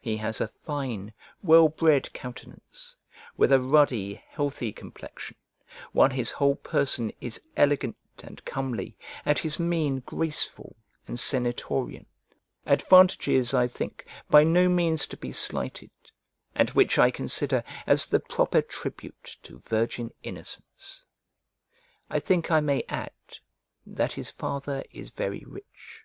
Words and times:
He 0.00 0.16
has 0.16 0.40
a 0.40 0.48
fine, 0.48 1.12
well 1.42 1.68
bred, 1.68 2.10
countenance, 2.14 2.96
with 3.36 3.52
a 3.52 3.60
ruddy, 3.60 4.14
healthy 4.26 4.72
complexion, 4.72 5.36
while 5.92 6.08
his 6.08 6.32
whole 6.32 6.54
person 6.54 7.12
is 7.20 7.42
elegant 7.58 7.98
and 8.24 8.42
comely 8.46 8.96
and 9.26 9.38
his 9.38 9.60
mien 9.60 10.00
graceful 10.06 10.76
and 11.06 11.20
senatorian: 11.20 12.06
advantages, 12.64 13.52
I 13.52 13.66
think, 13.66 14.06
by 14.30 14.44
no 14.44 14.70
means 14.70 15.06
to 15.08 15.16
be 15.18 15.30
slighted, 15.30 15.90
and 16.54 16.70
which 16.70 16.98
I 16.98 17.10
consider 17.10 17.62
as 17.86 18.06
the 18.06 18.20
proper 18.20 18.62
tribute 18.62 19.36
to 19.42 19.58
virgin 19.58 20.10
innocence. 20.22 21.04
I 22.08 22.18
think 22.18 22.50
I 22.50 22.60
may 22.60 22.82
add 22.88 23.12
that 23.84 24.14
his 24.14 24.30
father 24.30 24.84
is 24.90 25.10
very 25.10 25.44
rich. 25.46 26.04